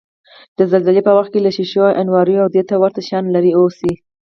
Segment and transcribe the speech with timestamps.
[0.57, 3.93] د زلزلې په وخت کې له شیشو، انواریو، او دېته ورته شیانو لرې اوسئ.